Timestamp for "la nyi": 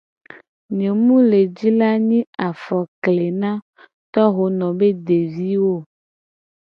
1.79-2.19